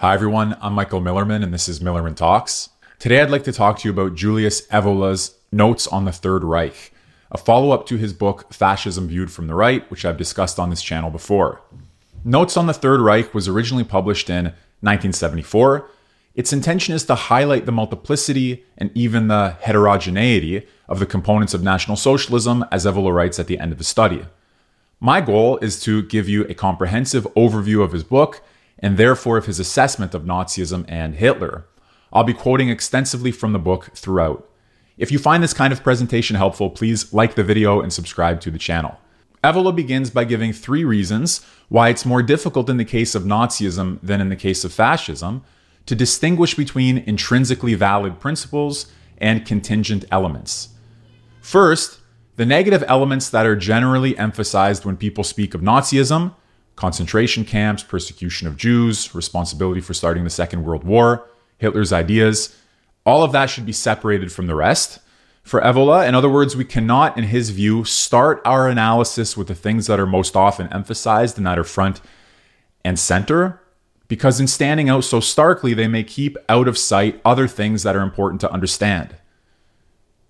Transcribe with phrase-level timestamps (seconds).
[0.00, 0.58] Hi, everyone.
[0.60, 2.68] I'm Michael Millerman, and this is Millerman Talks.
[2.98, 6.92] Today, I'd like to talk to you about Julius Evola's Notes on the Third Reich,
[7.32, 10.68] a follow up to his book Fascism Viewed from the Right, which I've discussed on
[10.68, 11.62] this channel before.
[12.26, 14.44] Notes on the Third Reich was originally published in
[14.82, 15.88] 1974.
[16.34, 21.62] Its intention is to highlight the multiplicity and even the heterogeneity of the components of
[21.62, 24.26] National Socialism, as Evola writes at the end of the study.
[25.00, 28.42] My goal is to give you a comprehensive overview of his book
[28.78, 31.66] and therefore of his assessment of Nazism and Hitler.
[32.12, 34.48] I'll be quoting extensively from the book throughout.
[34.96, 38.50] If you find this kind of presentation helpful, please like the video and subscribe to
[38.50, 38.98] the channel.
[39.44, 43.98] Evola begins by giving three reasons why it's more difficult in the case of Nazism
[44.02, 45.44] than in the case of fascism
[45.84, 48.86] to distinguish between intrinsically valid principles
[49.18, 50.70] and contingent elements.
[51.40, 52.00] First,
[52.36, 56.34] the negative elements that are generally emphasized when people speak of Nazism
[56.76, 62.54] concentration camps, persecution of Jews, responsibility for starting the Second World War, Hitler's ideas.
[63.04, 65.00] All of that should be separated from the rest.
[65.42, 69.54] For Evola, in other words, we cannot, in his view, start our analysis with the
[69.54, 72.00] things that are most often emphasized and that are front
[72.84, 73.60] and center,
[74.08, 77.96] because in standing out so starkly, they may keep out of sight other things that
[77.96, 79.16] are important to understand.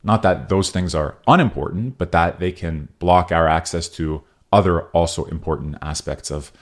[0.02, 4.82] Not that those things are unimportant, but that they can block our access to other
[4.88, 6.52] also important aspects of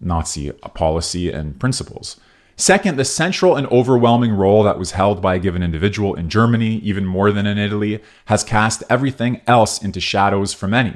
[0.00, 2.18] Nazi policy and principles.
[2.56, 6.76] Second, the central and overwhelming role that was held by a given individual in Germany,
[6.76, 10.94] even more than in Italy, has cast everything else into shadows for many,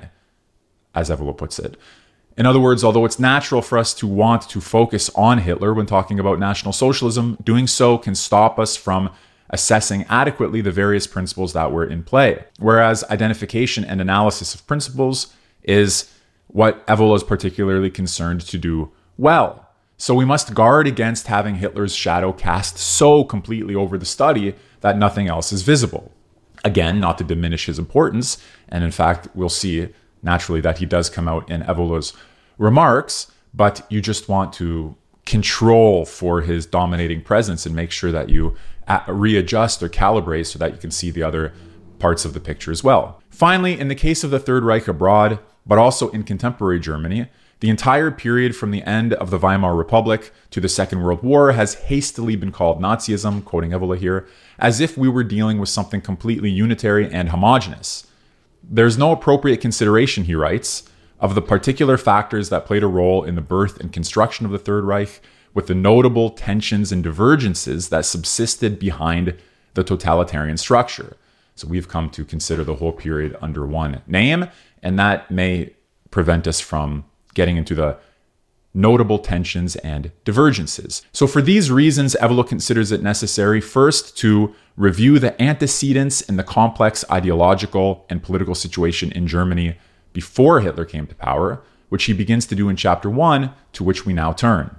[0.94, 1.76] as Evola puts it.
[2.36, 5.86] In other words, although it's natural for us to want to focus on Hitler when
[5.86, 9.10] talking about National Socialism, doing so can stop us from
[9.48, 12.44] assessing adequately the various principles that were in play.
[12.58, 15.32] Whereas identification and analysis of principles
[15.66, 16.10] is
[16.46, 19.68] what Evola is particularly concerned to do well.
[19.98, 24.98] So we must guard against having Hitler's shadow cast so completely over the study that
[24.98, 26.12] nothing else is visible.
[26.64, 29.88] Again, not to diminish his importance, and in fact, we'll see
[30.22, 32.12] naturally that he does come out in Evola's
[32.58, 38.28] remarks, but you just want to control for his dominating presence and make sure that
[38.28, 38.54] you
[38.86, 41.52] uh, readjust or calibrate so that you can see the other
[41.98, 43.22] parts of the picture as well.
[43.30, 47.26] Finally, in the case of the Third Reich abroad, but also in contemporary Germany,
[47.60, 51.52] the entire period from the end of the Weimar Republic to the Second World War
[51.52, 54.26] has hastily been called Nazism, quoting Evola here,
[54.58, 58.06] as if we were dealing with something completely unitary and homogenous.
[58.62, 60.88] There's no appropriate consideration, he writes,
[61.18, 64.58] of the particular factors that played a role in the birth and construction of the
[64.58, 65.22] Third Reich,
[65.54, 69.34] with the notable tensions and divergences that subsisted behind
[69.72, 71.16] the totalitarian structure.
[71.56, 74.48] So we've come to consider the whole period under one name,
[74.82, 75.74] and that may
[76.10, 77.98] prevent us from getting into the
[78.74, 81.02] notable tensions and divergences.
[81.12, 86.44] So, for these reasons, Evola considers it necessary first to review the antecedents and the
[86.44, 89.78] complex ideological and political situation in Germany
[90.12, 94.04] before Hitler came to power, which he begins to do in chapter 1, to which
[94.04, 94.76] we now turn.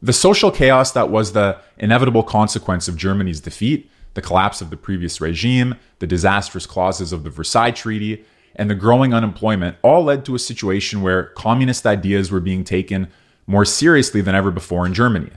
[0.00, 4.76] The social chaos that was the inevitable consequence of Germany's defeat the collapse of the
[4.76, 8.24] previous regime, the disastrous clauses of the Versailles Treaty,
[8.56, 13.08] and the growing unemployment all led to a situation where communist ideas were being taken
[13.46, 15.30] more seriously than ever before in Germany.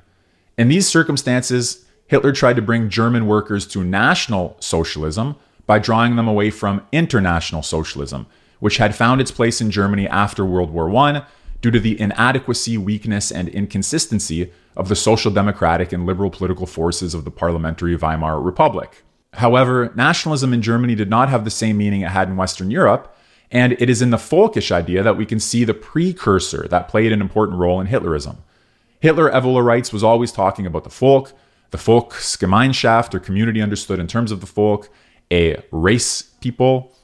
[0.57, 6.27] In these circumstances, Hitler tried to bring German workers to national socialism by drawing them
[6.27, 8.27] away from international socialism,
[8.59, 11.23] which had found its place in Germany after World War I
[11.61, 17.13] due to the inadequacy, weakness, and inconsistency of the social democratic and liberal political forces
[17.13, 19.03] of the parliamentary Weimar Republic.
[19.33, 23.15] However, nationalism in Germany did not have the same meaning it had in Western Europe,
[23.49, 27.11] and it is in the folkish idea that we can see the precursor that played
[27.11, 28.37] an important role in Hitlerism.
[28.99, 31.33] Hitler, Evola writes, was always talking about the folk,
[31.71, 34.89] the Volksgemeinschaft, or community understood in terms of the folk,
[35.31, 36.95] a race people,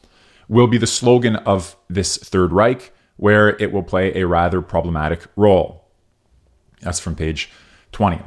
[0.48, 5.28] will be the slogan of this Third Reich, where it will play a rather problematic
[5.36, 5.87] role.
[6.82, 7.50] That's from page
[7.92, 8.22] 20.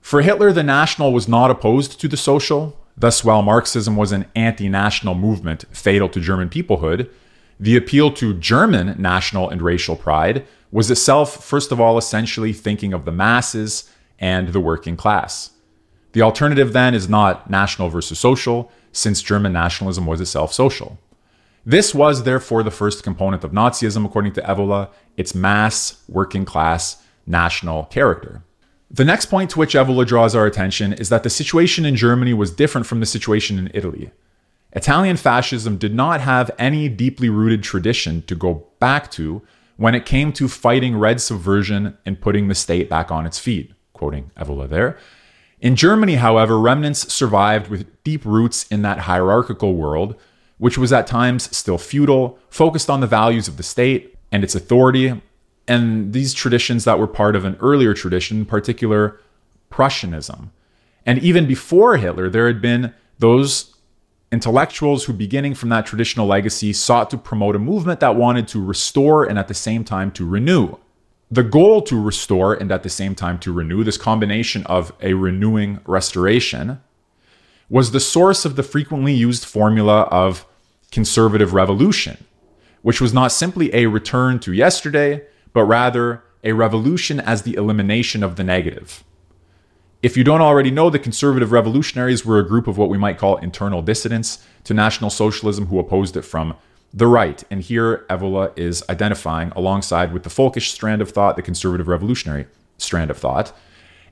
[0.00, 2.78] For Hitler, the national was not opposed to the social.
[2.96, 7.10] Thus, while Marxism was an anti national movement fatal to German peoplehood,
[7.58, 12.92] the appeal to German national and racial pride was itself, first of all, essentially thinking
[12.92, 15.50] of the masses and the working class.
[16.12, 20.98] The alternative then is not national versus social, since German nationalism was itself social.
[21.64, 27.02] This was therefore the first component of Nazism, according to Evola, its mass, working class,
[27.26, 28.42] national character.
[28.90, 32.34] The next point to which Evola draws our attention is that the situation in Germany
[32.34, 34.12] was different from the situation in Italy.
[34.72, 39.42] Italian fascism did not have any deeply rooted tradition to go back to
[39.76, 43.72] when it came to fighting red subversion and putting the state back on its feet.
[43.92, 44.98] quoting Evola there.
[45.60, 50.14] In Germany, however, remnants survived with deep roots in that hierarchical world,
[50.58, 54.54] which was at times still feudal, focused on the values of the state and its
[54.54, 55.20] authority,
[55.68, 59.20] and these traditions that were part of an earlier tradition, in particular
[59.70, 60.50] Prussianism.
[61.04, 63.74] And even before Hitler, there had been those
[64.32, 68.64] intellectuals who, beginning from that traditional legacy, sought to promote a movement that wanted to
[68.64, 70.76] restore and at the same time to renew.
[71.30, 75.14] The goal to restore and at the same time to renew, this combination of a
[75.14, 76.80] renewing restoration,
[77.68, 80.46] was the source of the frequently used formula of
[80.92, 82.24] conservative revolution,
[82.82, 85.24] which was not simply a return to yesterday,
[85.56, 89.02] but rather a revolution as the elimination of the negative.
[90.02, 93.16] If you don't already know, the conservative revolutionaries were a group of what we might
[93.16, 96.54] call internal dissidents to National Socialism who opposed it from
[96.92, 97.42] the right.
[97.50, 102.48] And here Evola is identifying alongside with the folkish strand of thought, the conservative revolutionary
[102.76, 103.56] strand of thought.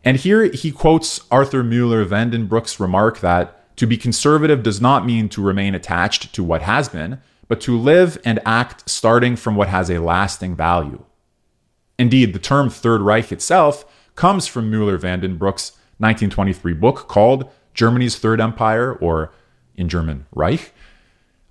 [0.03, 4.81] And here he quotes Arthur Moeller van den Bruck's remark that to be conservative does
[4.81, 9.37] not mean to remain attached to what has been, but to live and act starting
[9.37, 11.05] from what has a lasting value.
[11.99, 13.85] Indeed, the term Third Reich itself
[14.17, 19.33] comes from Moeller van den Bruck's 1923 book called Germany's Third Empire, or
[19.77, 20.73] in German, Reich.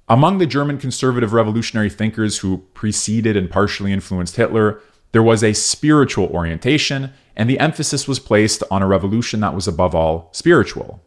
[0.08, 4.82] Among the German conservative revolutionary thinkers who preceded and partially influenced Hitler,
[5.14, 9.68] there was a spiritual orientation, and the emphasis was placed on a revolution that was
[9.68, 11.02] above all spiritual.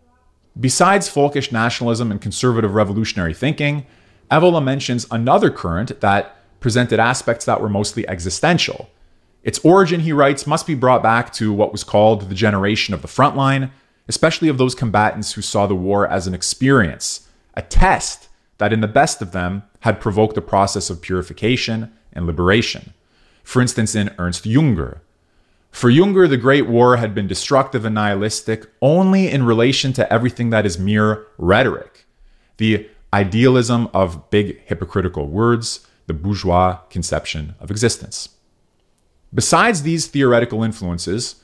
[0.58, 3.86] Besides folkish nationalism and conservative revolutionary thinking,
[4.30, 8.88] Evola mentions another current that presented aspects that were mostly existential,
[9.46, 13.00] its origin, he writes, must be brought back to what was called the generation of
[13.00, 13.70] the front line,
[14.08, 18.28] especially of those combatants who saw the war as an experience, a test
[18.58, 22.92] that, in the best of them, had provoked a process of purification and liberation.
[23.44, 24.98] For instance, in Ernst Junger.
[25.70, 30.50] For Junger, the Great War had been destructive and nihilistic only in relation to everything
[30.50, 32.04] that is mere rhetoric.
[32.56, 38.30] The idealism of big hypocritical words, the bourgeois conception of existence.
[39.36, 41.36] Besides these theoretical influences,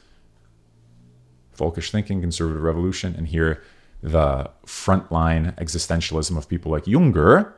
[1.55, 3.62] folkish thinking, conservative revolution, and here
[4.03, 7.53] the frontline existentialism of people like Junger,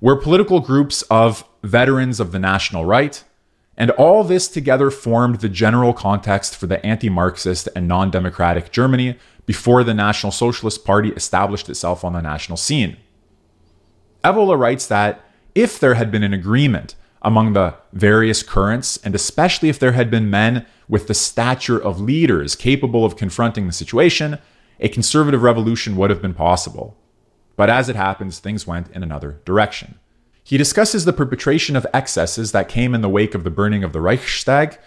[0.00, 3.24] were political groups of veterans of the national right,
[3.76, 8.70] and all this together formed the general context for the anti Marxist and non democratic
[8.70, 12.98] Germany before the National Socialist Party established itself on the national scene.
[14.22, 15.24] Evola writes that
[15.56, 20.10] if there had been an agreement among the various currents, and especially if there had
[20.10, 24.38] been men with the stature of leaders capable of confronting the situation,
[24.80, 26.96] a conservative revolution would have been possible.
[27.56, 29.98] But as it happens, things went in another direction.
[30.42, 33.92] He discusses the perpetration of excesses that came in the wake of the burning of
[33.92, 34.78] the Reichstag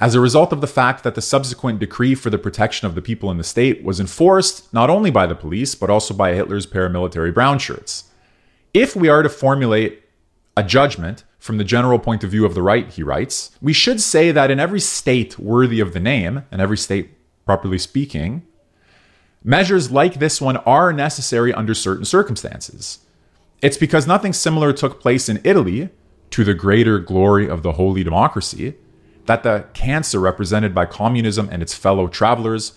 [0.00, 3.02] as a result of the fact that the subsequent decree for the protection of the
[3.02, 6.66] people in the state was enforced not only by the police, but also by Hitler's
[6.66, 8.04] paramilitary brown shirts.
[8.74, 10.02] If we are to formulate
[10.56, 14.00] a judgment from the general point of view of the right, he writes, we should
[14.00, 17.16] say that in every state worthy of the name, and every state
[17.46, 18.46] properly speaking,
[19.42, 23.00] measures like this one are necessary under certain circumstances.
[23.62, 25.88] It's because nothing similar took place in Italy,
[26.30, 28.74] to the greater glory of the holy democracy,
[29.26, 32.74] that the cancer represented by communism and its fellow travelers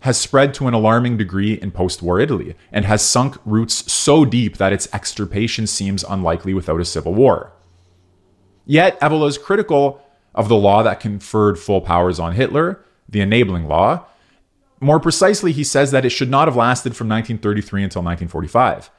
[0.00, 4.24] has spread to an alarming degree in post war Italy and has sunk roots so
[4.24, 7.52] deep that its extirpation seems unlikely without a civil war.
[8.66, 10.02] Yet, Evola is critical
[10.34, 14.04] of the law that conferred full powers on Hitler, the enabling law.
[14.80, 18.90] More precisely, he says that it should not have lasted from 1933 until 1945.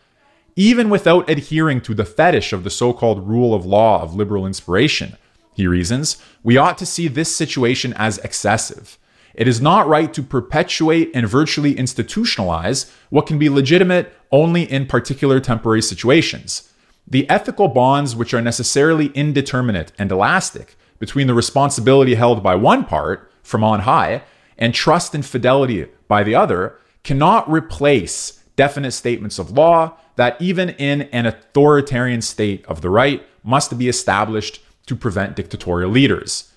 [0.55, 4.47] Even without adhering to the fetish of the so called rule of law of liberal
[4.47, 5.15] inspiration,
[5.53, 8.97] he reasons, we ought to see this situation as excessive.
[9.35, 14.87] It is not right to perpetuate and virtually institutionalize what can be legitimate only in
[14.87, 16.73] particular temporary situations.
[17.07, 22.83] The ethical bonds, which are necessarily indeterminate and elastic, between the responsibility held by one
[22.83, 24.23] part from on high
[24.57, 30.69] and trust and fidelity by the other, cannot replace definite statements of law that, even
[30.71, 36.51] in an authoritarian state of the right, must be established to prevent dictatorial leaders.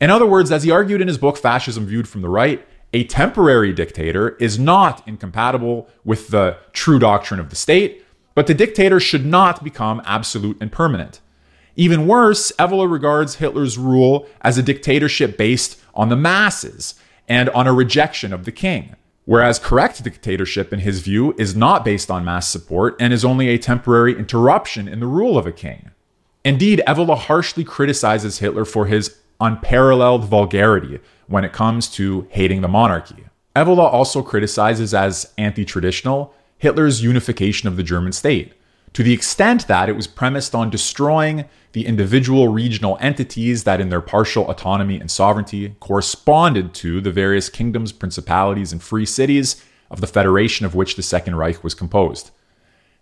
[0.00, 3.04] In other words, as he argued in his book Fascism Viewed from the Right, a
[3.04, 8.04] temporary dictator is not incompatible with the true doctrine of the state,
[8.38, 11.20] but the dictator should not become absolute and permanent.
[11.74, 16.94] Even worse, Evola regards Hitler's rule as a dictatorship based on the masses
[17.26, 18.94] and on a rejection of the king.
[19.24, 23.48] Whereas correct dictatorship, in his view, is not based on mass support and is only
[23.48, 25.90] a temporary interruption in the rule of a king.
[26.44, 32.68] Indeed, Evola harshly criticizes Hitler for his unparalleled vulgarity when it comes to hating the
[32.68, 33.24] monarchy.
[33.56, 38.52] Evola also criticizes as anti traditional Hitler's unification of the German state,
[38.92, 43.90] to the extent that it was premised on destroying the individual regional entities that, in
[43.90, 50.00] their partial autonomy and sovereignty, corresponded to the various kingdoms, principalities, and free cities of
[50.00, 52.30] the federation of which the Second Reich was composed.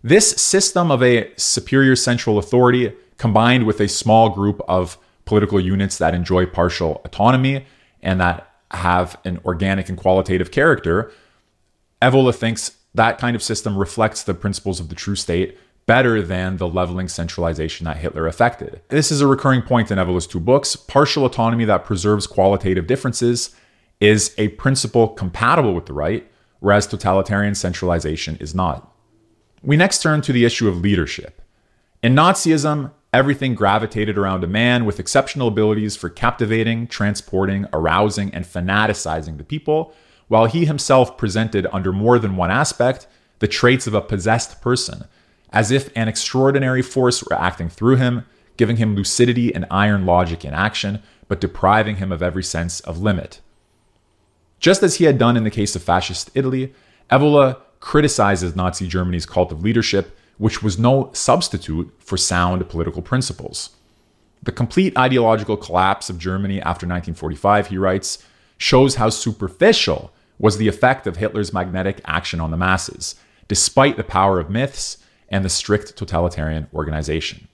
[0.03, 5.97] This system of a superior central authority, combined with a small group of political units
[5.97, 7.65] that enjoy partial autonomy
[8.01, 11.11] and that have an organic and qualitative character,
[12.01, 16.57] Evola thinks that kind of system reflects the principles of the true state better than
[16.57, 18.81] the leveling centralization that Hitler effected.
[18.89, 20.75] This is a recurring point in Evola's two books.
[20.75, 23.55] Partial autonomy that preserves qualitative differences
[24.01, 28.93] is a principle compatible with the right, whereas totalitarian centralization is not.
[29.63, 31.41] We next turn to the issue of leadership.
[32.03, 38.45] In Nazism, everything gravitated around a man with exceptional abilities for captivating, transporting, arousing, and
[38.45, 39.93] fanaticizing the people,
[40.27, 43.07] while he himself presented under more than one aspect
[43.39, 45.05] the traits of a possessed person,
[45.51, 48.25] as if an extraordinary force were acting through him,
[48.57, 52.99] giving him lucidity and iron logic in action, but depriving him of every sense of
[52.99, 53.39] limit.
[54.59, 56.73] Just as he had done in the case of fascist Italy,
[57.11, 63.71] Evola criticizes Nazi Germany's cult of leadership, which was no substitute for sound political principles.
[64.43, 68.23] The complete ideological collapse of Germany after 1945, he writes,
[68.57, 73.15] shows how superficial was the effect of Hitler's magnetic action on the masses,
[73.47, 74.97] despite the power of myths
[75.29, 77.47] and the strict totalitarian organization.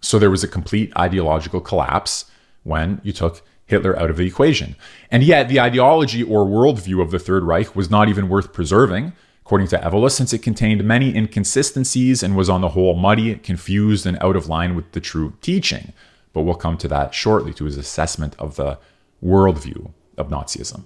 [0.00, 2.30] So there was a complete ideological collapse
[2.62, 4.76] when you took Hitler out of the equation.
[5.10, 9.12] And yet, the ideology or worldview of the Third Reich was not even worth preserving,
[9.44, 14.06] according to Evola, since it contained many inconsistencies and was on the whole muddy, confused,
[14.06, 15.92] and out of line with the true teaching.
[16.32, 18.78] But we'll come to that shortly, to his assessment of the
[19.22, 20.84] worldview of Nazism.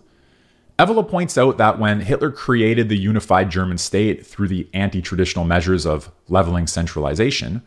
[0.82, 5.44] Evola points out that when Hitler created the unified German state through the anti traditional
[5.44, 7.62] measures of leveling centralization,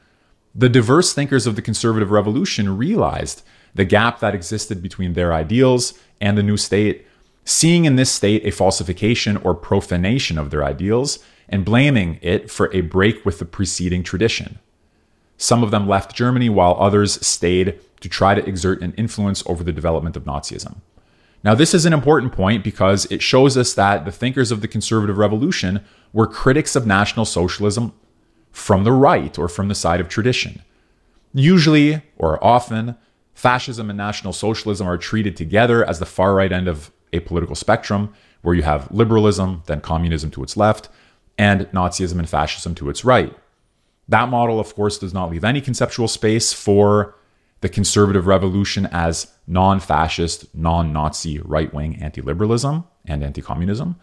[0.54, 3.42] the diverse thinkers of the conservative revolution realized
[3.74, 7.08] the gap that existed between their ideals and the new state,
[7.46, 12.70] seeing in this state a falsification or profanation of their ideals and blaming it for
[12.74, 14.60] a break with the preceding tradition.
[15.38, 19.64] Some of them left Germany while others stayed to try to exert an influence over
[19.64, 20.82] the development of Nazism.
[21.46, 24.68] Now, this is an important point because it shows us that the thinkers of the
[24.68, 27.94] conservative revolution were critics of National Socialism
[28.52, 30.64] from the right or from the side of tradition.
[31.36, 32.98] Usually, or often,
[33.36, 37.56] fascism and National Socialism are treated together as the far right end of a political
[37.56, 38.12] spectrum,
[38.42, 40.90] where you have liberalism, then communism to its left,
[41.38, 43.38] and Nazism and fascism to its right.
[44.10, 47.16] That model, of course, does not leave any conceptual space for
[47.66, 53.96] the conservative revolution as non fascist, non Nazi right wing anti liberalism and anti communism.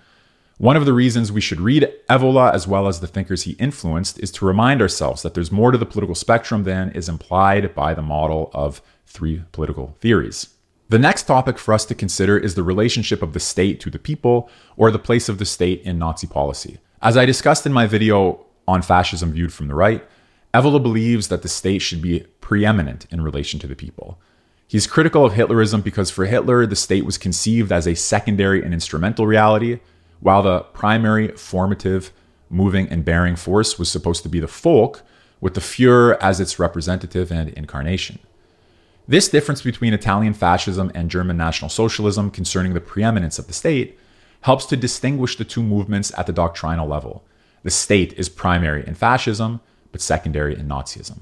[0.59, 4.19] One of the reasons we should read Evola as well as the thinkers he influenced
[4.19, 7.95] is to remind ourselves that there's more to the political spectrum than is implied by
[7.95, 10.49] the model of three political theories.
[10.88, 13.99] The next topic for us to consider is the relationship of the state to the
[14.00, 16.78] people, or the place of the state in Nazi policy.
[17.00, 20.04] As I discussed in my video on fascism viewed from the right,
[20.54, 24.18] Evola believes that the state should be preeminent in relation to the people.
[24.68, 28.75] He's critical of Hitlerism because for Hitler, the state was conceived as a secondary and
[28.75, 29.80] instrumental reality,
[30.21, 32.12] while the primary, formative,
[32.49, 35.02] moving, and bearing force was supposed to be the folk,
[35.40, 38.18] with the Fuhrer as its representative and incarnation.
[39.09, 43.99] This difference between Italian fascism and German National Socialism concerning the preeminence of the state
[44.42, 47.25] helps to distinguish the two movements at the doctrinal level.
[47.62, 49.61] The state is primary in fascism,
[49.93, 51.21] but secondary in Nazism.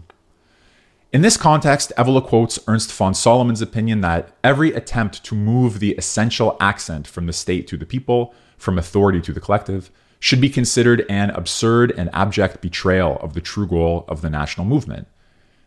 [1.12, 5.92] In this context, Evola quotes Ernst von Salomon's opinion that every attempt to move the
[5.92, 10.48] essential accent from the state to the people, from authority to the collective, should be
[10.48, 15.08] considered an absurd and abject betrayal of the true goal of the national movement.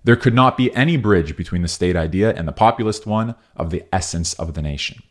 [0.06, 3.70] There could not be any bridge between the state idea and the populist one of
[3.70, 5.02] the essence of the nation.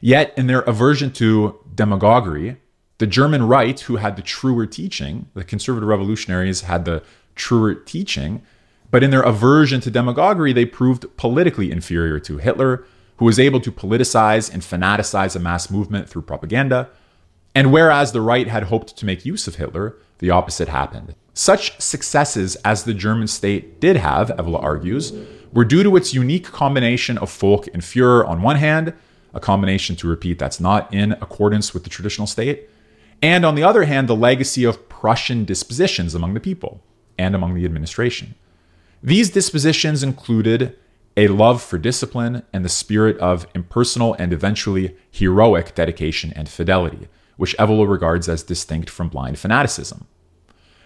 [0.00, 2.58] Yet, in their aversion to demagoguery,
[2.98, 7.02] the German right, who had the truer teaching, the conservative revolutionaries had the
[7.36, 8.42] truer teaching,
[8.90, 12.84] but in their aversion to demagoguery, they proved politically inferior to Hitler,
[13.18, 16.88] who was able to politicize and fanaticize a mass movement through propaganda.
[17.54, 21.14] And whereas the right had hoped to make use of Hitler, the opposite happened.
[21.34, 25.12] Such successes as the German state did have, Evola argues,
[25.52, 28.92] were due to its unique combination of folk and Fuhrer on one hand,
[29.34, 32.68] a combination to repeat that's not in accordance with the traditional state,
[33.22, 36.82] and on the other hand, the legacy of Prussian dispositions among the people
[37.18, 38.34] and among the administration.
[39.02, 40.76] These dispositions included
[41.18, 47.08] a love for discipline, and the spirit of impersonal and eventually heroic dedication and fidelity,
[47.36, 50.06] which Evola regards as distinct from blind fanaticism.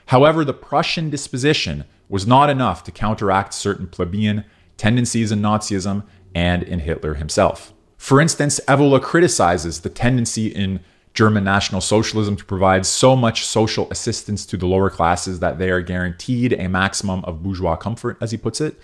[0.06, 4.46] However, the Prussian disposition was not enough to counteract certain plebeian
[4.78, 7.74] tendencies in Nazism and in Hitler himself.
[7.98, 10.80] For instance, Evola criticizes the tendency in
[11.14, 15.70] German National Socialism to provide so much social assistance to the lower classes that they
[15.70, 18.80] are guaranteed a maximum of bourgeois comfort, as he puts it.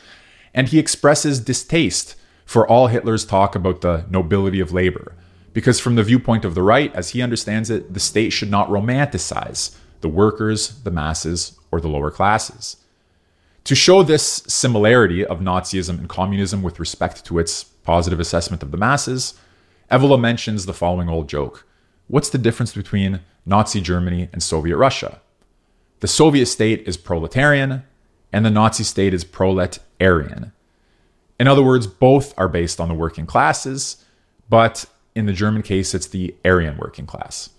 [0.52, 5.14] And he expresses distaste for all Hitler's talk about the nobility of labor,
[5.52, 8.68] because from the viewpoint of the right, as he understands it, the state should not
[8.68, 12.76] romanticize the workers, the masses, or the lower classes.
[13.64, 18.70] To show this similarity of Nazism and communism with respect to its positive assessment of
[18.70, 19.34] the masses,
[19.90, 21.66] Evola mentions the following old joke
[22.08, 25.20] What's the difference between Nazi Germany and Soviet Russia?
[26.00, 27.84] The Soviet state is proletarian,
[28.32, 30.52] and the Nazi state is proletarian.
[31.38, 34.04] In other words, both are based on the working classes,
[34.48, 37.50] but in the German case, it's the Aryan working class.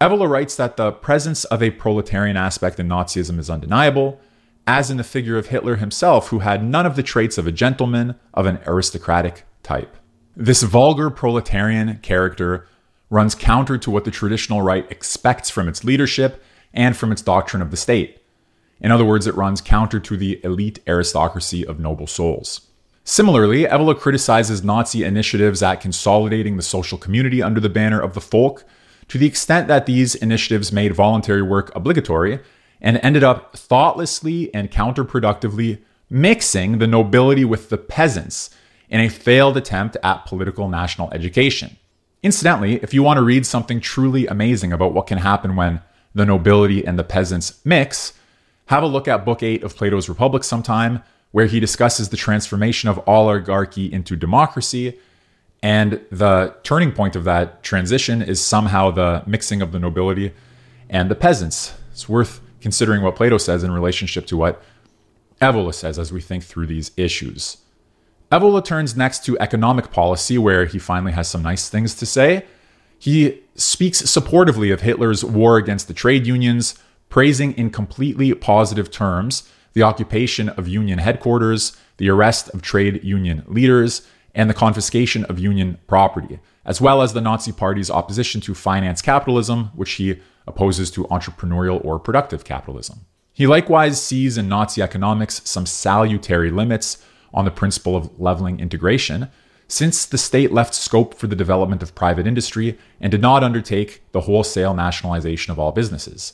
[0.00, 4.18] Evola writes that the presence of a proletarian aspect in Nazism is undeniable,
[4.66, 7.52] as in the figure of Hitler himself, who had none of the traits of a
[7.52, 9.96] gentleman of an aristocratic type.
[10.34, 12.66] This vulgar proletarian character
[13.10, 16.42] runs counter to what the traditional right expects from its leadership
[16.74, 18.22] and from its doctrine of the state.
[18.80, 22.62] In other words, it runs counter to the elite aristocracy of noble souls.
[23.04, 28.20] Similarly, Evola criticizes Nazi initiatives at consolidating the social community under the banner of the
[28.20, 28.64] folk
[29.08, 32.40] to the extent that these initiatives made voluntary work obligatory
[32.80, 38.50] and ended up thoughtlessly and counterproductively mixing the nobility with the peasants
[38.88, 41.76] in a failed attempt at political national education.
[42.26, 45.80] Incidentally, if you want to read something truly amazing about what can happen when
[46.12, 48.14] the nobility and the peasants mix,
[48.64, 52.88] have a look at Book 8 of Plato's Republic sometime, where he discusses the transformation
[52.88, 54.98] of oligarchy into democracy
[55.62, 60.32] and the turning point of that transition is somehow the mixing of the nobility
[60.90, 61.74] and the peasants.
[61.92, 64.60] It's worth considering what Plato says in relationship to what
[65.40, 67.58] Evola says as we think through these issues.
[68.32, 72.44] Evola turns next to economic policy, where he finally has some nice things to say.
[72.98, 76.74] He speaks supportively of Hitler's war against the trade unions,
[77.08, 83.44] praising in completely positive terms the occupation of union headquarters, the arrest of trade union
[83.46, 88.54] leaders, and the confiscation of Union property, as well as the Nazi Party's opposition to
[88.54, 93.00] finance capitalism, which he opposes to entrepreneurial or productive capitalism.
[93.32, 97.02] He likewise sees in Nazi economics some salutary limits
[97.36, 99.28] on the principle of leveling integration,
[99.68, 104.02] since the state left scope for the development of private industry and did not undertake
[104.10, 106.32] the wholesale nationalization of all businesses.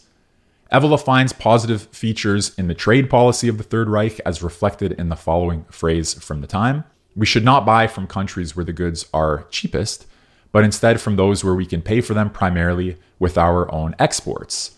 [0.72, 5.10] Evola finds positive features in the trade policy of the Third Reich as reflected in
[5.10, 6.84] the following phrase from the time
[7.14, 10.06] we should not buy from countries where the goods are cheapest,
[10.50, 14.72] but instead from those where we can pay for them primarily with our own exports.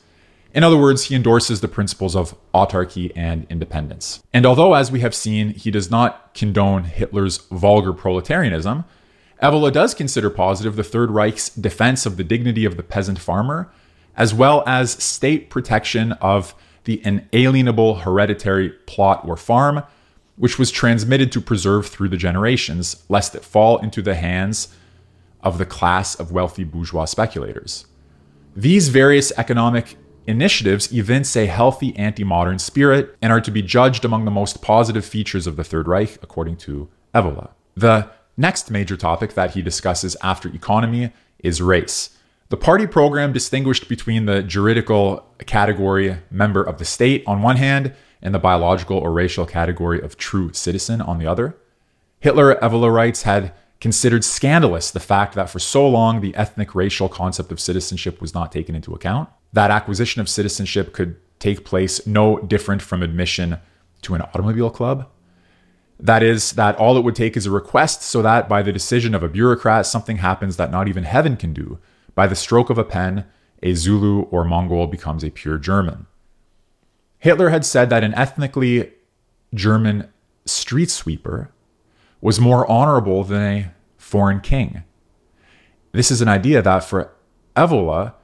[0.54, 4.22] In other words, he endorses the principles of autarky and independence.
[4.32, 8.84] And although, as we have seen, he does not condone Hitler's vulgar proletarianism,
[9.42, 13.70] Evola does consider positive the Third Reich's defense of the dignity of the peasant farmer,
[14.16, 19.82] as well as state protection of the inalienable hereditary plot or farm
[20.36, 24.74] which was transmitted to preserve through the generations, lest it fall into the hands
[25.42, 27.86] of the class of wealthy bourgeois speculators.
[28.56, 34.04] These various economic initiatives evince a healthy anti modern spirit and are to be judged
[34.04, 37.50] among the most positive features of the Third Reich, according to Evola.
[37.76, 42.16] The next major topic that he discusses after economy is race.
[42.48, 47.94] The party program distinguished between the juridical category member of the state on one hand
[48.22, 51.56] and the biological or racial category of true citizen on the other.
[52.20, 57.08] Hitler, Evola writes, had considered scandalous the fact that for so long the ethnic racial
[57.08, 59.28] concept of citizenship was not taken into account.
[59.54, 63.58] That acquisition of citizenship could take place no different from admission
[64.02, 65.08] to an automobile club.
[66.00, 69.14] That is, that all it would take is a request so that by the decision
[69.14, 71.78] of a bureaucrat, something happens that not even heaven can do.
[72.16, 73.26] By the stroke of a pen,
[73.62, 76.06] a Zulu or Mongol becomes a pure German.
[77.18, 78.92] Hitler had said that an ethnically
[79.54, 80.08] German
[80.44, 81.52] street sweeper
[82.20, 84.82] was more honorable than a foreign king.
[85.92, 87.12] This is an idea that for
[87.54, 88.14] Evola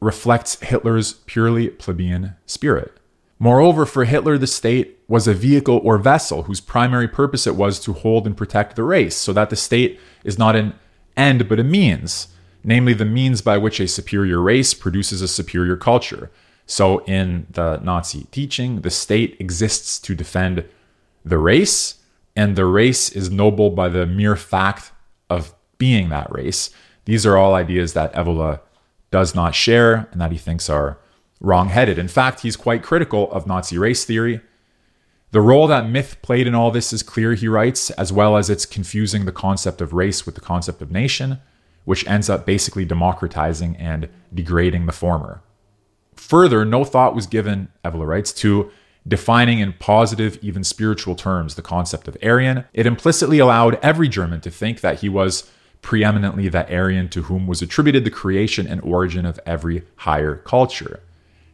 [0.00, 2.98] reflects Hitler's purely plebeian spirit.
[3.38, 7.78] Moreover, for Hitler, the state was a vehicle or vessel whose primary purpose it was
[7.80, 10.74] to hold and protect the race, so that the state is not an
[11.16, 12.28] end but a means,
[12.64, 16.30] namely the means by which a superior race produces a superior culture.
[16.66, 20.64] So, in the Nazi teaching, the state exists to defend
[21.24, 21.96] the race,
[22.34, 24.92] and the race is noble by the mere fact
[25.30, 26.70] of being that race.
[27.04, 28.60] These are all ideas that Evola
[29.10, 30.98] does not share and that he thinks are
[31.40, 31.98] wrong-headed.
[31.98, 34.40] In fact, he's quite critical of Nazi race theory.
[35.32, 38.48] The role that myth played in all this is clear, he writes, as well as
[38.48, 41.40] it's confusing the concept of race with the concept of nation,
[41.84, 45.42] which ends up basically democratizing and degrading the former.
[46.14, 48.70] Further, no thought was given, Evola writes, to
[49.06, 52.64] defining in positive, even spiritual terms the concept of Aryan.
[52.72, 55.50] It implicitly allowed every German to think that he was
[55.82, 61.00] preeminently that Aryan to whom was attributed the creation and origin of every higher culture.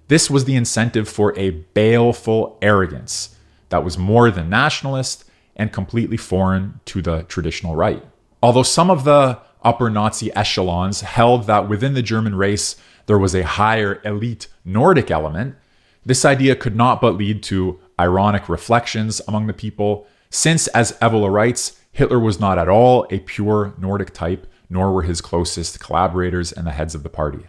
[0.09, 3.37] This was the incentive for a baleful arrogance
[3.69, 5.25] that was more than nationalist
[5.57, 8.05] and completely foreign to the traditional right.
[8.43, 13.35] Although some of the upper Nazi echelons held that within the German race there was
[13.35, 15.57] a higher elite Nordic element,
[16.05, 21.31] this idea could not but lead to ironic reflections among the people, since, as Evola
[21.31, 26.51] writes, Hitler was not at all a pure Nordic type, nor were his closest collaborators
[26.51, 27.47] and the heads of the party.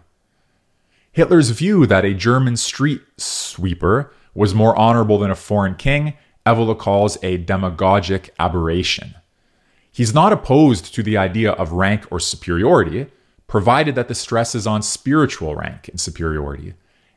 [1.12, 6.78] Hitler's view that a German street sweeper was more honorable than a foreign king, Evola
[6.78, 9.14] calls a demagogic aberration.
[9.90, 13.06] He's not opposed to the idea of rank or superiority,
[13.46, 16.74] provided that the stress is on spiritual rank and superiority.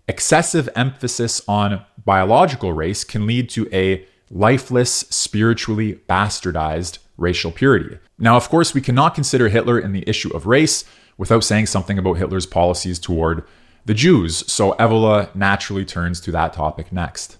[0.07, 7.97] Excessive emphasis on biological race can lead to a lifeless, spiritually bastardized racial purity.
[8.17, 10.85] Now, of course, we cannot consider Hitler in the issue of race
[11.17, 13.43] without saying something about Hitler's policies toward
[13.85, 17.37] the Jews, so Evola naturally turns to that topic next.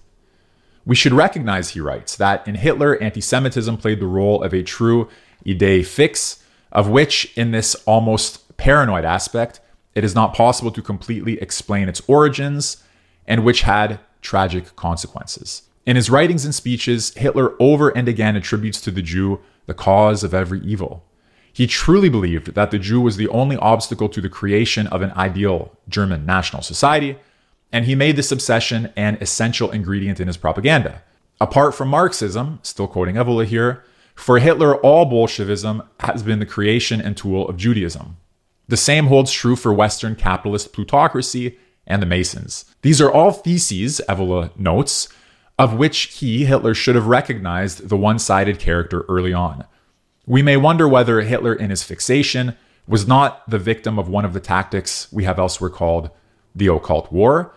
[0.86, 4.62] We should recognize, he writes, that in Hitler, anti Semitism played the role of a
[4.62, 5.08] true
[5.44, 9.60] idée fixe, of which, in this almost paranoid aspect,
[9.94, 12.82] it is not possible to completely explain its origins,
[13.26, 15.62] and which had tragic consequences.
[15.84, 20.24] In his writings and speeches, Hitler over and again attributes to the Jew the cause
[20.24, 21.04] of every evil.
[21.52, 25.12] He truly believed that the Jew was the only obstacle to the creation of an
[25.12, 27.18] ideal German national society,
[27.70, 31.02] and he made this obsession an essential ingredient in his propaganda.
[31.40, 37.00] Apart from Marxism, still quoting Evola here, for Hitler, all Bolshevism has been the creation
[37.00, 38.16] and tool of Judaism.
[38.66, 42.64] The same holds true for Western capitalist plutocracy and the Masons.
[42.82, 45.08] These are all theses, Evola notes,
[45.58, 49.64] of which he, Hitler, should have recognized the one sided character early on.
[50.26, 54.32] We may wonder whether Hitler, in his fixation, was not the victim of one of
[54.32, 56.10] the tactics we have elsewhere called
[56.54, 57.54] the occult war,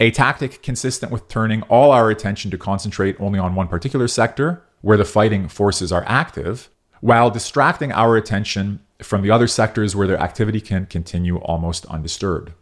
[0.00, 4.62] a tactic consistent with turning all our attention to concentrate only on one particular sector
[4.80, 6.68] where the fighting forces are active,
[7.00, 12.52] while distracting our attention from the other sectors where their activity can continue almost undisturbed.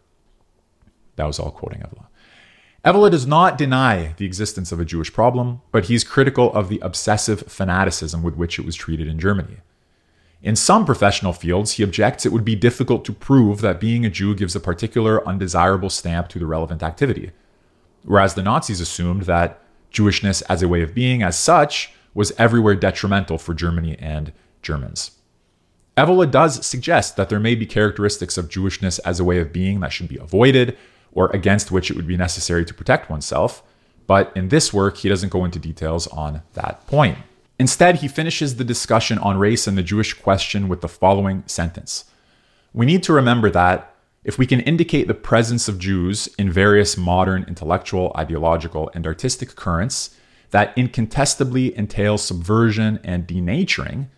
[1.15, 2.05] That was all quoting Evola.
[2.85, 6.79] Evola does not deny the existence of a Jewish problem, but he's critical of the
[6.79, 9.57] obsessive fanaticism with which it was treated in Germany.
[10.43, 14.09] In some professional fields, he objects it would be difficult to prove that being a
[14.09, 17.31] Jew gives a particular undesirable stamp to the relevant activity,
[18.03, 19.59] whereas the Nazis assumed that
[19.91, 25.11] Jewishness as a way of being, as such, was everywhere detrimental for Germany and Germans.
[25.97, 29.79] Evola does suggest that there may be characteristics of Jewishness as a way of being
[29.79, 30.77] that should be avoided,
[31.17, 33.63] or against which it would be necessary to protect oneself.
[34.05, 37.17] But in this work, he doesn't go into details on that point.
[37.57, 42.05] Instead, he finishes the discussion on race and the Jewish question with the following sentence
[42.71, 46.95] We need to remember that if we can indicate the presence of Jews in various
[46.95, 50.15] modern intellectual, ideological, and artistic currents
[50.51, 54.09] that incontestably entail subversion and denaturing,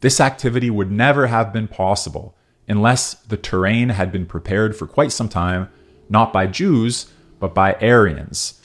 [0.00, 2.34] this activity would never have been possible
[2.68, 5.70] unless the terrain had been prepared for quite some time,
[6.12, 8.60] not by Jews, but by Aryans,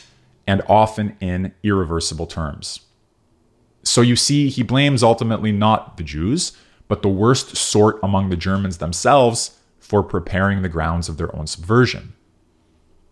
[0.45, 2.81] and often in irreversible terms.
[3.83, 6.55] So you see, he blames ultimately not the Jews,
[6.87, 11.47] but the worst sort among the Germans themselves for preparing the grounds of their own
[11.47, 12.13] subversion.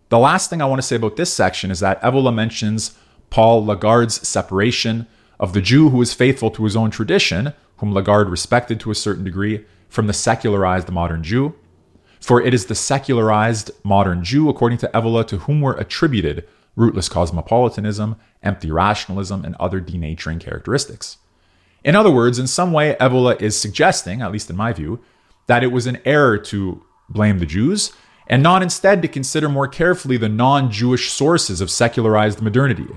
[0.08, 2.96] The last thing I want to say about this section is that Evola mentions
[3.30, 5.06] Paul Lagarde's separation
[5.40, 8.94] of the Jew who is faithful to his own tradition whom Lagarde respected to a
[8.94, 11.54] certain degree, from the secularized modern Jew.
[12.26, 17.08] For it is the secularized modern Jew, according to Evola, to whom were attributed rootless
[17.08, 21.18] cosmopolitanism, empty rationalism, and other denaturing characteristics.
[21.84, 24.98] In other words, in some way, Evola is suggesting, at least in my view,
[25.46, 27.92] that it was an error to blame the Jews
[28.26, 32.88] and not instead to consider more carefully the non Jewish sources of secularized modernity.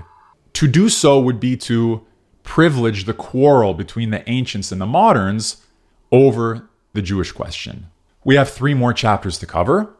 [0.54, 2.04] To do so would be to
[2.42, 5.64] privilege the quarrel between the ancients and the moderns
[6.10, 7.89] over the Jewish question.
[8.22, 9.94] We have three more chapters to cover.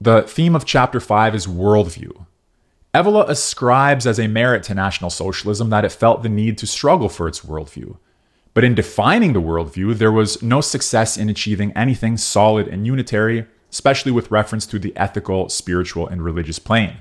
[0.00, 2.26] The theme of chapter 5 is worldview.
[2.92, 7.08] Evola ascribes as a merit to National Socialism that it felt the need to struggle
[7.08, 7.96] for its worldview.
[8.52, 13.46] But in defining the worldview, there was no success in achieving anything solid and unitary,
[13.70, 16.96] especially with reference to the ethical, spiritual, and religious plane.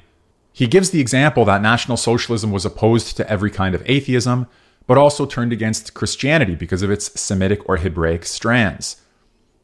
[0.53, 4.45] He gives the example that National Socialism was opposed to every kind of atheism,
[4.85, 8.97] but also turned against Christianity because of its Semitic or Hebraic strands.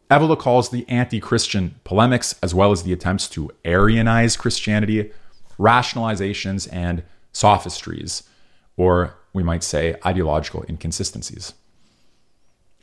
[0.10, 5.12] Evola calls the anti Christian polemics, as well as the attempts to Aryanize Christianity,
[5.58, 8.24] rationalizations and sophistries,
[8.78, 11.54] or we might say ideological inconsistencies.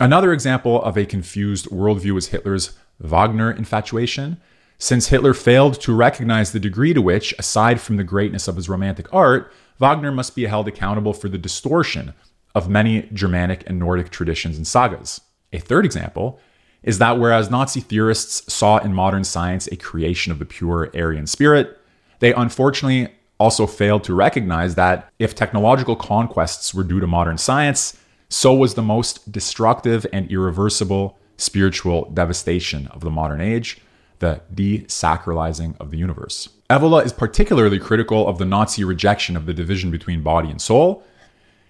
[0.00, 4.40] Another example of a confused worldview is Hitler's Wagner infatuation.
[4.78, 8.68] Since Hitler failed to recognize the degree to which, aside from the greatness of his
[8.68, 12.14] romantic art, Wagner must be held accountable for the distortion
[12.52, 15.20] of many Germanic and Nordic traditions and sagas.
[15.52, 16.40] A third example
[16.82, 21.26] is that whereas Nazi theorists saw in modern science a creation of the pure Aryan
[21.26, 21.78] spirit,
[22.18, 27.98] they unfortunately also failed to recognize that if technological conquests were due to modern science,
[28.28, 33.78] so was the most destructive and irreversible spiritual devastation of the modern age,
[34.20, 36.48] the desacralizing of the universe.
[36.70, 41.04] Evola is particularly critical of the Nazi rejection of the division between body and soul,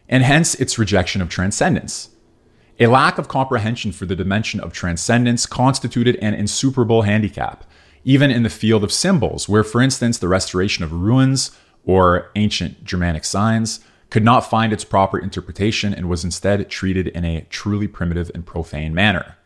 [0.08, 2.10] and hence its rejection of transcendence.
[2.80, 7.64] A lack of comprehension for the dimension of transcendence constituted an insuperable handicap,
[8.04, 12.84] even in the field of symbols, where, for instance, the restoration of ruins or ancient
[12.84, 13.80] Germanic signs
[14.10, 18.44] could not find its proper interpretation and was instead treated in a truly primitive and
[18.44, 19.36] profane manner.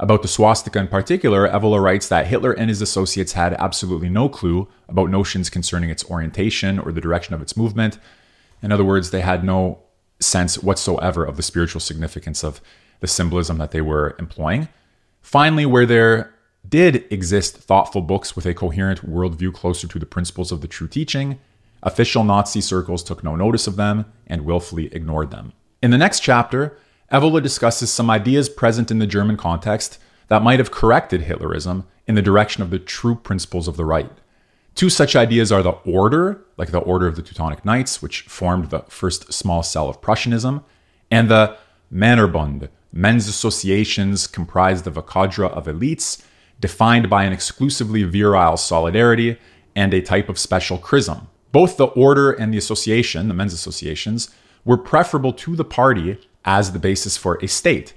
[0.00, 4.28] About the swastika in particular, Evola writes that Hitler and his associates had absolutely no
[4.28, 7.98] clue about notions concerning its orientation or the direction of its movement.
[8.62, 9.80] In other words, they had no
[10.20, 12.60] sense whatsoever of the spiritual significance of
[13.00, 14.68] the symbolism that they were employing.
[15.20, 16.34] Finally, where there
[16.68, 20.88] did exist thoughtful books with a coherent worldview closer to the principles of the true
[20.88, 21.38] teaching,
[21.82, 25.52] official Nazi circles took no notice of them and willfully ignored them.
[25.82, 26.76] In the next chapter,
[27.12, 32.14] Evola discusses some ideas present in the German context that might have corrected Hitlerism in
[32.14, 34.10] the direction of the true principles of the right.
[34.78, 38.70] Two such ideas are the Order, like the Order of the Teutonic Knights, which formed
[38.70, 40.62] the first small cell of Prussianism,
[41.10, 41.56] and the
[41.92, 46.22] Männerbund, men's associations comprised of a cadre of elites,
[46.60, 49.36] defined by an exclusively virile solidarity
[49.74, 51.26] and a type of special chrism.
[51.50, 54.30] Both the order and the association, the men's associations,
[54.64, 57.94] were preferable to the party as the basis for a state.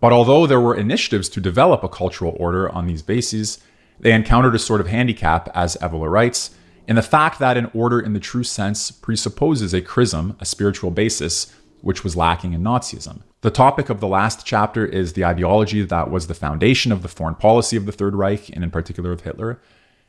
[0.00, 3.58] But although there were initiatives to develop a cultural order on these bases,
[4.00, 6.50] they encountered a sort of handicap, as Evola writes,
[6.88, 10.90] in the fact that an order in the true sense presupposes a chrism, a spiritual
[10.90, 13.22] basis, which was lacking in Nazism.
[13.42, 17.08] The topic of the last chapter is the ideology that was the foundation of the
[17.08, 19.60] foreign policy of the Third Reich, and in particular of Hitler.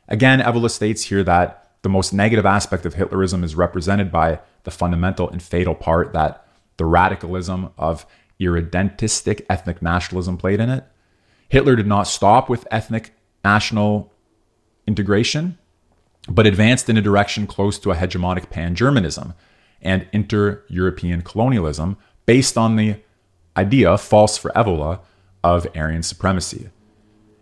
[0.08, 4.70] Again, Evola states here that the most negative aspect of Hitlerism is represented by the
[4.70, 8.06] fundamental and fatal part that the radicalism of
[8.40, 10.84] irredentistic ethnic nationalism played in it.
[11.48, 14.12] Hitler did not stop with ethnic national
[14.86, 15.58] integration,
[16.28, 19.34] but advanced in a direction close to a hegemonic pan Germanism
[19.80, 22.96] and inter European colonialism based on the
[23.56, 25.00] idea, false for Evola,
[25.42, 26.70] of Aryan supremacy.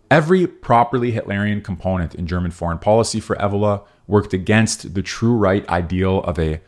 [0.09, 5.67] Every properly Hitlerian component in German foreign policy for Evola worked against the true right
[5.69, 6.61] ideal of a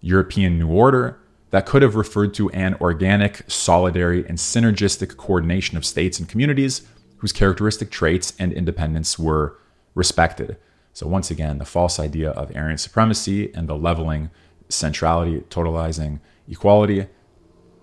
[0.00, 1.18] European New Order
[1.50, 6.86] that could have referred to an organic, solidary, and synergistic coordination of states and communities
[7.18, 9.58] whose characteristic traits and independence were
[9.94, 10.56] respected.
[10.92, 14.30] So, once again, the false idea of Aryan supremacy and the leveling,
[14.68, 17.06] centrality, totalizing equality,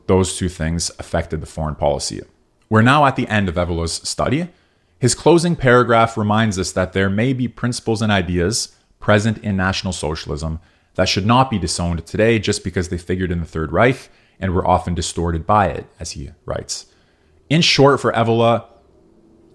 [0.07, 2.21] those two things affected the foreign policy.
[2.69, 4.49] We're now at the end of Evola's study.
[4.99, 9.93] His closing paragraph reminds us that there may be principles and ideas present in National
[9.93, 10.59] Socialism
[10.95, 14.53] that should not be disowned today just because they figured in the Third Reich and
[14.53, 16.87] were often distorted by it, as he writes.
[17.49, 18.65] In short, for Evola,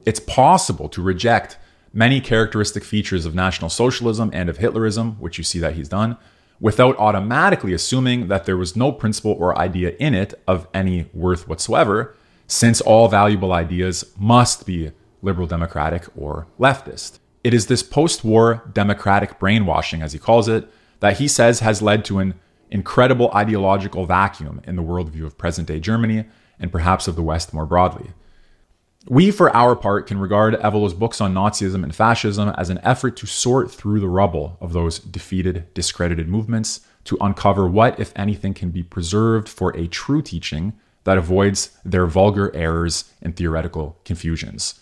[0.04, 1.58] it's possible to reject
[1.92, 6.16] many characteristic features of National Socialism and of Hitlerism, which you see that he's done,
[6.60, 11.48] without automatically assuming that there was no principle or idea in it of any worth
[11.48, 12.14] whatsoever,
[12.46, 14.90] since all valuable ideas must be
[15.22, 17.18] liberal democratic or leftist.
[17.44, 20.68] It is this post war democratic brainwashing, as he calls it,
[21.00, 22.34] that he says has led to an
[22.70, 26.24] incredible ideological vacuum in the worldview of present day Germany
[26.58, 28.10] and perhaps of the West more broadly.
[29.10, 33.16] We, for our part, can regard Evola's books on Nazism and fascism as an effort
[33.16, 38.52] to sort through the rubble of those defeated, discredited movements to uncover what, if anything,
[38.52, 44.80] can be preserved for a true teaching that avoids their vulgar errors and theoretical confusions.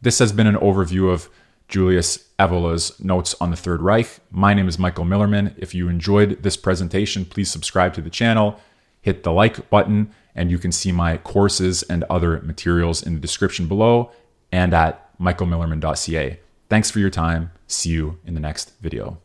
[0.00, 1.28] This has been an overview of
[1.66, 4.20] Julius Evola's notes on the Third Reich.
[4.30, 5.52] My name is Michael Millerman.
[5.58, 8.60] If you enjoyed this presentation, please subscribe to the channel,
[9.00, 13.20] hit the like button, And you can see my courses and other materials in the
[13.20, 14.12] description below
[14.52, 16.38] and at michaelmillerman.ca.
[16.68, 17.50] Thanks for your time.
[17.66, 19.18] See you in the next video.